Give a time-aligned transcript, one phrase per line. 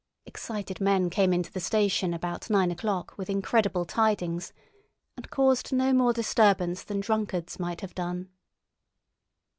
[0.25, 4.51] Excited men came into the station about nine o'clock with incredible tidings,
[5.15, 8.29] and caused no more disturbance than drunkards might have done.